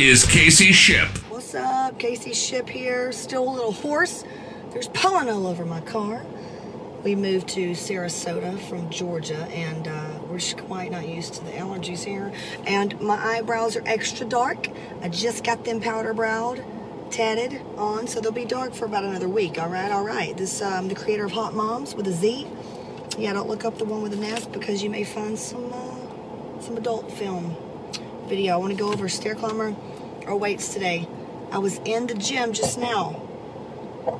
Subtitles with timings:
[0.00, 1.08] is Casey Shipp.
[1.28, 1.98] What's up?
[1.98, 3.12] Casey Shipp here.
[3.12, 4.24] Still a little hoarse.
[4.70, 6.24] There's pollen all over my car.
[7.04, 11.50] We moved to Sarasota from Georgia, and uh, we're just quite not used to the
[11.50, 12.32] allergies here.
[12.66, 14.68] And my eyebrows are extra dark.
[15.02, 16.64] I just got them powder browed,
[17.10, 19.58] tatted on, so they'll be dark for about another week.
[19.58, 20.34] All right, all right.
[20.34, 22.46] This um, the creator of Hot Moms with a Z.
[23.18, 26.60] Yeah, don't look up the one with an S because you may find some uh,
[26.62, 27.54] some adult film
[28.28, 28.54] video.
[28.54, 29.76] I want to go over stair climber
[30.30, 31.06] or weights today.
[31.50, 33.20] I was in the gym just now.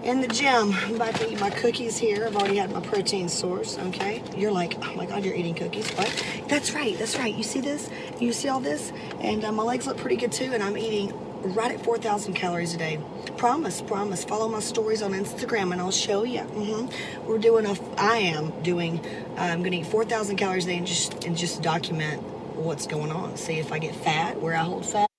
[0.03, 2.27] In the gym, I'm about to eat my cookies here.
[2.27, 4.22] I've already had my protein source, okay?
[4.36, 5.89] You're like, oh my God, you're eating cookies.
[5.92, 6.27] What?
[6.48, 7.34] That's right, that's right.
[7.34, 7.89] You see this?
[8.19, 8.92] You see all this?
[9.20, 12.74] And uh, my legs look pretty good too, and I'm eating right at 4,000 calories
[12.74, 13.00] a day.
[13.36, 14.24] Promise, promise.
[14.24, 16.41] Follow my stories on Instagram and I'll show you.
[16.41, 19.05] hmm We're doing a, I am doing,
[19.39, 22.22] uh, I'm gonna eat 4,000 calories a day and just, and just document
[22.55, 23.36] what's going on.
[23.39, 25.09] See if I get fat, where I hold fat,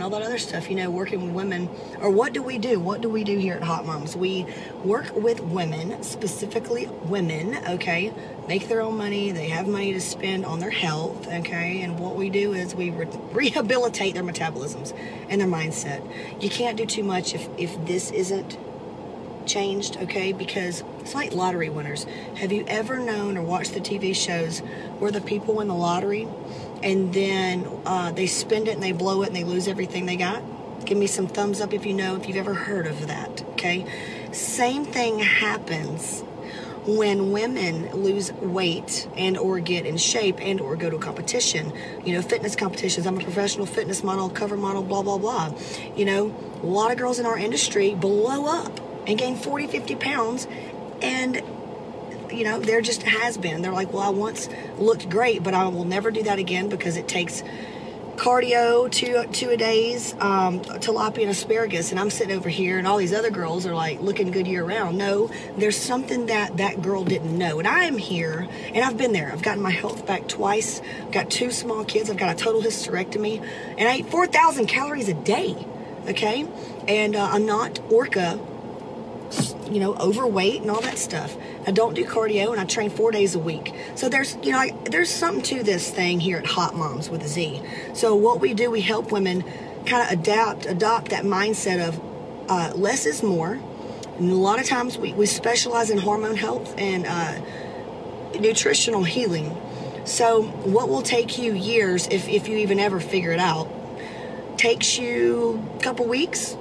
[0.00, 0.70] and all that other stuff.
[0.70, 1.68] You know, working with women,
[2.00, 2.80] or what do we do?
[2.80, 4.16] What do we do here at Hot Moms?
[4.16, 4.46] We
[4.82, 7.58] work with women, specifically women.
[7.68, 8.10] Okay,
[8.48, 9.30] make their own money.
[9.30, 11.28] They have money to spend on their health.
[11.28, 14.96] Okay, and what we do is we re- rehabilitate their metabolisms
[15.28, 16.02] and their mindset.
[16.42, 18.56] You can't do too much if if this isn't
[19.44, 20.32] changed, okay?
[20.32, 22.04] Because it's like lottery winners.
[22.36, 24.60] Have you ever known or watched the TV shows
[24.98, 26.28] where the people win the lottery
[26.82, 30.16] and then uh, they spend it and they blow it and they lose everything they
[30.16, 30.42] got?
[30.84, 33.86] Give me some thumbs up if you know, if you've ever heard of that, okay?
[34.32, 36.22] Same thing happens
[36.86, 41.72] when women lose weight and or get in shape and or go to a competition
[42.06, 45.52] you know fitness competitions i'm a professional fitness model cover model blah blah blah
[45.94, 49.94] you know a lot of girls in our industry blow up and gain 40 50
[49.96, 50.46] pounds
[51.02, 51.42] and
[52.32, 53.62] you know there just has been.
[53.62, 54.48] They're like well i once
[54.78, 57.42] looked great but i will never do that again because it takes
[58.16, 61.90] cardio two two a days um, tilapia and asparagus.
[61.90, 64.64] And i'm sitting over here and all these other girls are like looking good year
[64.64, 64.98] round.
[64.98, 67.58] No there's something that that girl didn't know.
[67.58, 69.32] And i'm here and i've been there.
[69.32, 70.80] I've gotten my health back twice.
[71.02, 72.10] I've got two small kids.
[72.10, 73.46] I've got a total hysterectomy
[73.78, 75.66] and i eat 4000 calories a day
[76.08, 76.46] okay?
[76.88, 78.38] And uh, i'm not orca
[79.70, 81.36] you know, overweight and all that stuff.
[81.66, 83.74] I don't do cardio and I train four days a week.
[83.94, 87.22] So there's, you know, I, there's something to this thing here at Hot Moms with
[87.22, 87.62] a Z.
[87.94, 89.44] So what we do, we help women
[89.86, 92.00] kind of adapt, adopt that mindset of
[92.48, 93.60] uh, less is more.
[94.18, 97.40] And a lot of times we, we specialize in hormone health and uh,
[98.38, 99.56] nutritional healing.
[100.04, 103.68] So what will take you years, if, if you even ever figure it out,
[104.56, 106.56] takes you a couple weeks,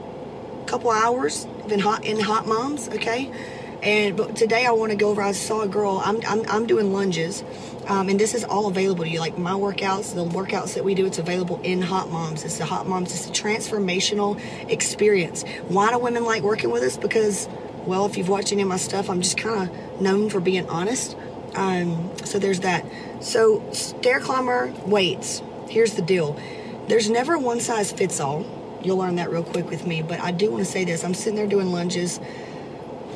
[0.70, 3.32] couple hours in hot in hot moms okay?
[3.82, 6.68] And but today i want to go over i saw a girl i'm i'm, I'm
[6.68, 7.44] doing lunges
[7.88, 10.96] um, and this is all available to you like my workouts the workouts that we
[10.96, 12.44] do it's available in hot moms.
[12.44, 15.44] It's the hot moms it's a transformational experience.
[15.70, 16.98] Why do women like working with us?
[16.98, 17.48] Because
[17.86, 20.68] well if you've watched any of my stuff i'm just kind of known for being
[20.70, 21.16] honest
[21.56, 22.86] um, so there's that.
[23.22, 26.38] So stair climber weights here's the deal.
[26.88, 28.46] There's never one size fits all
[28.82, 30.02] You'll learn that real quick with me.
[30.02, 31.04] But I do want to say this.
[31.04, 32.20] I'm sitting there doing lunges.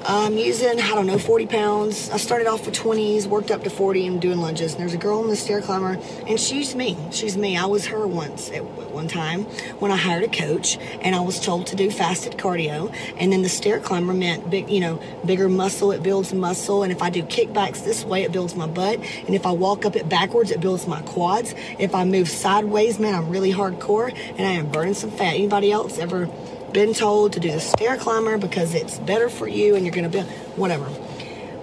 [0.05, 2.09] I'm using, I don't know, 40 pounds.
[2.09, 4.73] I started off with 20s, worked up to 40 and doing lunges.
[4.73, 5.97] And there's a girl on the stair climber,
[6.27, 6.97] and she's me.
[7.11, 7.55] She's me.
[7.55, 9.43] I was her once at one time
[9.79, 12.93] when I hired a coach, and I was told to do fasted cardio.
[13.17, 15.93] And then the stair climber meant big, you know, bigger muscle.
[15.93, 16.83] It builds muscle.
[16.83, 18.99] And if I do kickbacks this way, it builds my butt.
[19.25, 21.55] And if I walk up it backwards, it builds my quads.
[21.79, 25.35] If I move sideways, man, I'm really hardcore, and I am burning some fat.
[25.35, 26.29] Anybody else ever?
[26.73, 30.09] Been told to do the stair climber because it's better for you and you're going
[30.09, 30.23] to be
[30.55, 30.89] whatever.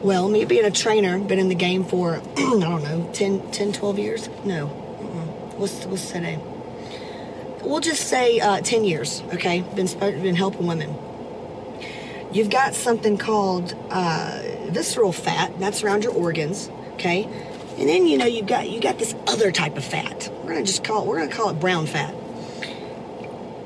[0.02, 3.72] Well, me being a trainer, been in the game for, I don't know, 10, 10
[3.72, 4.28] 12 years?
[4.44, 4.68] No.
[4.68, 5.58] Mm-mm.
[5.58, 6.38] What's, what's today?
[7.62, 9.60] We'll just say uh, 10 years, okay?
[9.60, 10.96] Been, been helping women.
[12.32, 17.24] You've got something called uh, visceral fat, that's around your organs, okay?
[17.76, 20.32] And then, you know, you've got, you got this other type of fat.
[20.44, 22.14] We're to just call it, we're to call it brown fat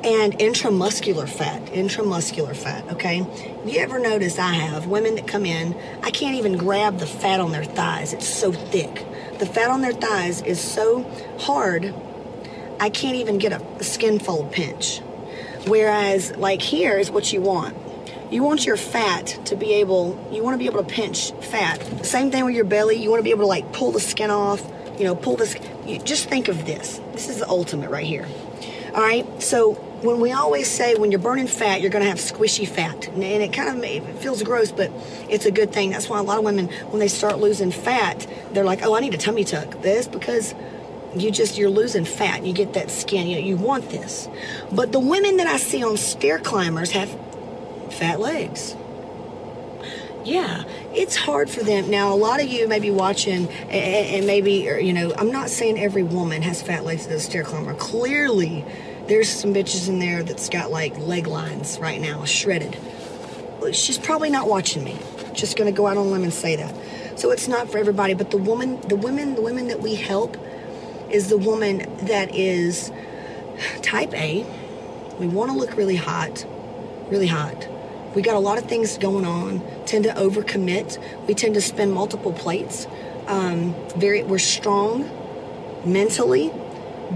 [0.05, 1.65] and intramuscular fat.
[1.67, 3.27] Intramuscular fat, okay?
[3.65, 7.41] You ever notice I have women that come in, I can't even grab the fat
[7.41, 8.13] on their thighs.
[8.13, 9.07] It's so thick.
[9.39, 11.03] The fat on their thighs is so
[11.39, 11.95] hard
[12.81, 14.99] I can't even get a, a skin fold pinch.
[15.67, 17.77] Whereas, like here is what you want.
[18.31, 21.81] You want your fat to be able, you want to be able to pinch fat.
[22.05, 22.97] Same thing with your belly.
[22.97, 24.63] You want to be able to like pull the skin off,
[24.99, 25.57] you know, pull this.
[25.87, 27.01] You, just think of this.
[27.13, 28.27] This is the ultimate right here.
[28.93, 29.43] All right.
[29.43, 29.75] So
[30.05, 33.23] when we always say when you're burning fat, you're going to have squishy fat, and
[33.23, 34.93] it kind of it feels gross, but
[35.29, 35.91] it's a good thing.
[35.91, 39.01] That's why a lot of women, when they start losing fat, they're like, "Oh, I
[39.01, 40.55] need a tummy tuck." This because
[41.17, 42.45] you just you're losing fat.
[42.45, 43.27] You get that skin.
[43.27, 44.29] You know, you want this.
[44.71, 47.09] But the women that I see on stair climbers have
[47.91, 48.77] fat legs.
[50.25, 50.65] Yeah,
[50.95, 51.91] it's hard for them.
[51.91, 55.51] Now, a lot of you may be watching, and, and maybe, you know, I'm not
[55.51, 57.75] saying every woman has fat legs as a stair climber.
[57.75, 58.65] Clearly,
[59.09, 62.77] there's some bitches in there that's got like leg lines right now, shredded.
[63.73, 64.99] She's probably not watching me.
[65.33, 66.75] Just gonna go out on a limb and say that.
[67.19, 70.37] So it's not for everybody, but the woman, the women, the women that we help
[71.11, 72.91] is the woman that is
[73.83, 74.45] type A.
[75.19, 76.45] We want to look really hot,
[77.09, 77.69] really hot.
[78.15, 79.63] We got a lot of things going on.
[79.87, 80.99] Tend to overcommit.
[81.27, 82.87] We tend to spend multiple plates.
[83.27, 85.09] Um, very, we're strong
[85.85, 86.49] mentally,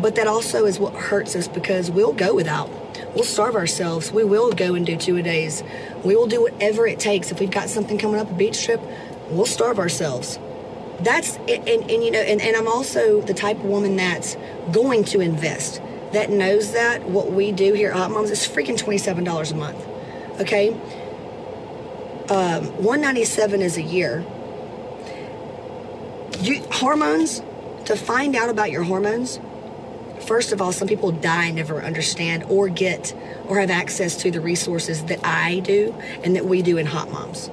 [0.00, 2.71] but that also is what hurts us because we'll go without.
[3.15, 4.12] We'll starve ourselves.
[4.12, 5.62] We will go and do two a days.
[6.05, 7.33] We will do whatever it takes.
[7.33, 8.81] If we've got something coming up, a beach trip,
[9.31, 10.39] we'll starve ourselves.
[11.00, 14.37] That's and, and, and you know, and, and I'm also the type of woman that's
[14.73, 15.81] going to invest.
[16.12, 19.53] That knows that what we do here at Hot Moms is freaking twenty seven dollars
[19.53, 19.87] a month.
[20.41, 20.71] Okay,
[22.31, 24.25] um, one ninety seven is a year.
[26.41, 27.43] You, hormones
[27.85, 29.41] to find out about your hormones
[30.23, 33.15] first of all, some people die never understand or get
[33.47, 37.11] or have access to the resources that I do and that we do in Hot
[37.11, 37.50] Moms.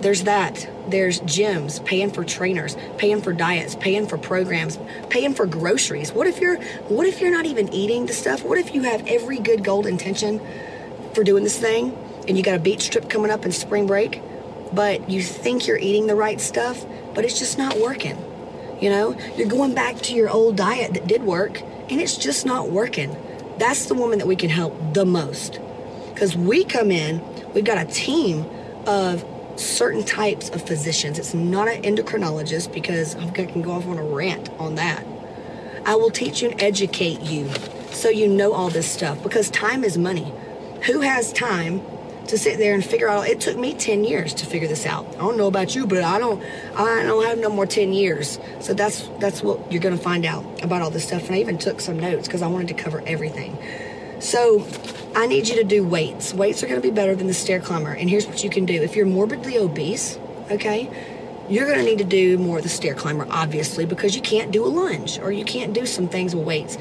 [0.00, 0.68] There's that.
[0.88, 4.78] There's gyms, paying for trainers, paying for diets, paying for programs,
[5.10, 6.12] paying for groceries.
[6.12, 6.56] What if you're
[6.88, 8.44] what if you're not even eating the stuff?
[8.44, 10.40] What if you have every good gold intention
[11.14, 11.96] for doing this thing
[12.28, 14.22] and you got a beach trip coming up in spring break,
[14.72, 18.16] but you think you're eating the right stuff, but it's just not working.
[18.80, 21.60] You know, you're going back to your old diet that did work
[21.90, 23.16] and it's just not working.
[23.58, 25.58] That's the woman that we can help the most.
[26.12, 27.22] Because we come in,
[27.54, 28.46] we've got a team
[28.86, 29.24] of
[29.56, 31.18] certain types of physicians.
[31.18, 35.04] It's not an endocrinologist because I can go off on a rant on that.
[35.84, 37.50] I will teach you and educate you
[37.90, 40.32] so you know all this stuff because time is money.
[40.86, 41.82] Who has time
[42.28, 45.06] to sit there and figure out it took me 10 years to figure this out.
[45.14, 46.42] I don't know about you, but I don't
[46.76, 48.38] I don't have no more 10 years.
[48.60, 51.40] So that's that's what you're going to find out about all this stuff and I
[51.40, 53.58] even took some notes because I wanted to cover everything.
[54.20, 54.66] So
[55.14, 56.34] I need you to do weights.
[56.34, 57.90] Weights are going to be better than the stair climber.
[57.90, 58.74] And here's what you can do.
[58.74, 60.18] If you're morbidly obese,
[60.50, 60.90] okay,
[61.48, 64.50] you're going to need to do more of the stair climber, obviously, because you can't
[64.50, 66.76] do a lunge or you can't do some things with weights.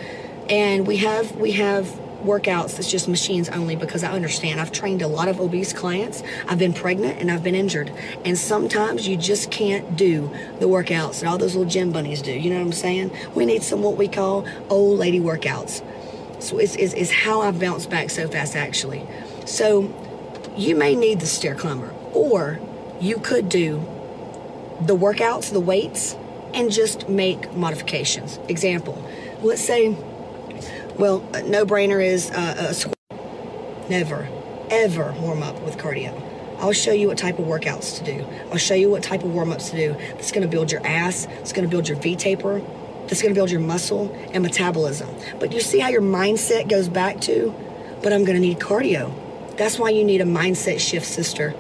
[0.49, 1.87] And we have we have
[2.23, 4.59] workouts that's just machines only because I understand.
[4.59, 6.23] I've trained a lot of obese clients.
[6.47, 7.91] I've been pregnant and I've been injured.
[8.25, 12.31] And sometimes you just can't do the workouts that all those little gym bunnies do.
[12.31, 13.11] You know what I'm saying?
[13.35, 15.83] We need some what we call old lady workouts.
[16.41, 19.05] So it's, it's, it's how I've bounced back so fast, actually.
[19.45, 19.93] So
[20.55, 22.59] you may need the stair climber, or
[22.99, 23.85] you could do
[24.81, 26.15] the workouts, the weights,
[26.53, 28.39] and just make modifications.
[28.47, 29.03] Example,
[29.41, 29.95] let's say,
[30.97, 32.95] well, no brainer is uh, a squat.
[33.89, 34.27] Never,
[34.69, 36.23] ever warm up with cardio.
[36.59, 38.25] I'll show you what type of workouts to do.
[38.51, 39.95] I'll show you what type of warm ups to do.
[40.17, 42.61] It's going to build your ass, it's going to build your V taper,
[43.07, 45.07] that's going to build your muscle and metabolism.
[45.39, 47.53] But you see how your mindset goes back to,
[48.01, 49.13] but I'm going to need cardio.
[49.55, 51.53] That's why you need a mindset shift, sister.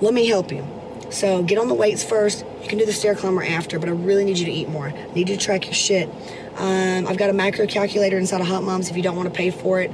[0.00, 0.66] Let me help you.
[1.10, 2.44] So get on the weights first.
[2.62, 4.88] You can do the stair climber after, but I really need you to eat more.
[4.88, 6.08] I need you to track your shit.
[6.56, 8.90] Um, I've got a macro calculator inside of Hot Moms.
[8.90, 9.90] If you don't want to pay for it,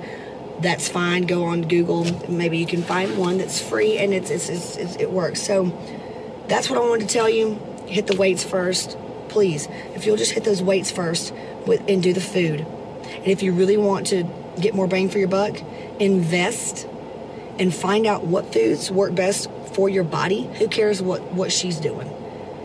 [0.61, 1.23] that's fine.
[1.23, 2.05] Go on Google.
[2.29, 5.43] Maybe you can find one that's free and it's, it's, it's, it's it works.
[5.43, 5.73] So
[6.49, 7.55] that's what I wanted to tell you.
[7.87, 8.97] Hit the weights first
[9.29, 11.35] please, if you'll just hit those weights first
[11.67, 12.61] with, and do the food.
[12.61, 14.25] And if you really want to
[14.59, 15.61] get more bang for your buck,
[16.01, 16.89] invest
[17.59, 20.49] and find out what foods work best for your body.
[20.59, 22.11] Who cares what, what she's doing?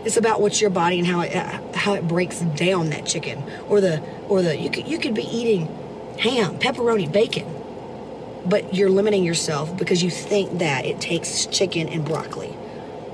[0.05, 1.33] It's about what's your body and how it
[1.75, 5.23] how it breaks down that chicken or the or the you could you could be
[5.23, 5.67] eating
[6.17, 7.45] ham, pepperoni, bacon,
[8.45, 12.55] but you're limiting yourself because you think that it takes chicken and broccoli.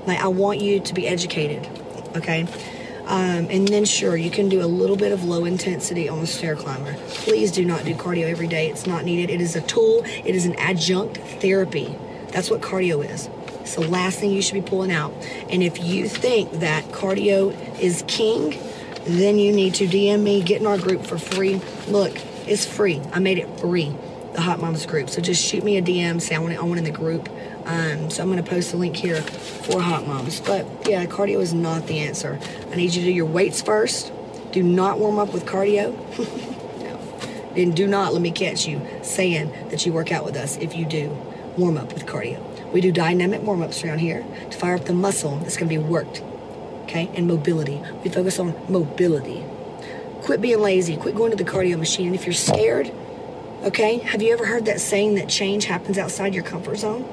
[0.06, 1.68] Like I want you to be educated,
[2.16, 2.46] okay?
[3.06, 6.26] Um, and then, sure, you can do a little bit of low intensity on the
[6.26, 6.94] stair climber.
[7.08, 8.68] Please do not do cardio every day.
[8.68, 9.30] It's not needed.
[9.30, 11.96] It is a tool, it is an adjunct therapy.
[12.32, 13.30] That's what cardio is.
[13.68, 15.12] It's the last thing you should be pulling out.
[15.50, 18.58] And if you think that cardio is king,
[19.04, 21.60] then you need to DM me, get in our group for free.
[21.86, 23.02] Look, It's free.
[23.12, 23.94] I made it free,
[24.32, 25.10] the Hot Moms group.
[25.10, 27.28] So just shoot me a DM, say I want, it, I want in the group.
[27.66, 30.40] Um, so I'm going to post a link here for Hot Moms.
[30.40, 32.40] But yeah, cardio is not the answer.
[32.72, 34.10] I need you to do your weights first.
[34.50, 35.92] Do not warm up with cardio.
[36.80, 37.54] no.
[37.54, 40.74] And do not let me catch you saying that you work out with us if
[40.74, 41.14] you do
[41.58, 42.42] warm up with cardio.
[42.72, 45.74] We do dynamic warm ups around here to fire up the muscle that's going to
[45.74, 46.22] be worked.
[46.84, 47.10] Okay?
[47.14, 47.80] And mobility.
[48.04, 49.44] We focus on mobility.
[50.22, 50.96] Quit being lazy.
[50.96, 52.06] Quit going to the cardio machine.
[52.06, 52.92] And if you're scared,
[53.62, 57.06] okay, have you ever heard that saying that change happens outside your comfort zone?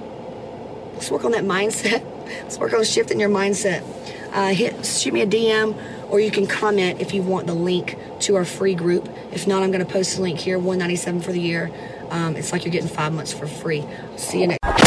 [0.93, 2.03] Let's work on that mindset.
[2.25, 3.83] Let's work on shifting your mindset.
[4.31, 5.77] Uh, hit, shoot me a DM,
[6.09, 9.07] or you can comment if you want the link to our free group.
[9.31, 10.57] If not, I'm going to post a link here.
[10.57, 11.71] 197 for the year.
[12.09, 13.85] Um, it's like you're getting five months for free.
[14.17, 14.84] See you next.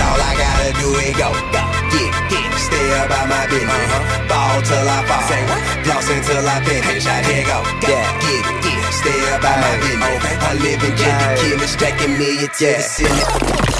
[0.00, 3.70] All I gotta do is go, go, get, get, stay about my business.
[3.70, 4.28] Uh-huh.
[4.30, 5.60] Ball till I fall, say what?
[5.84, 7.06] Floss until I finish.
[7.06, 8.08] I here go, go, yeah.
[8.24, 10.16] get get, stay about my business.
[10.20, 10.36] Okay.
[10.40, 13.70] I live in just a killer, stacking million to the ceiling.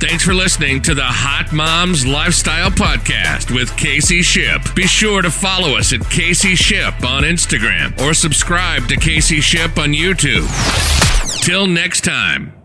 [0.00, 4.62] Thanks for listening to the Hot Moms Lifestyle Podcast with Casey Shipp.
[4.76, 9.76] Be sure to follow us at Casey Shipp on Instagram or subscribe to Casey Shipp
[9.76, 10.46] on YouTube.
[11.42, 12.57] Till next time.